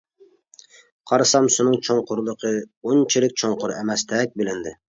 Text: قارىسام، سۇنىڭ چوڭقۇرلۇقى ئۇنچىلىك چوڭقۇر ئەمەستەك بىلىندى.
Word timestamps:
قارىسام، 1.11 1.49
سۇنىڭ 1.57 1.77
چوڭقۇرلۇقى 1.89 2.55
ئۇنچىلىك 2.63 3.39
چوڭقۇر 3.45 3.77
ئەمەستەك 3.79 4.37
بىلىندى. 4.43 4.79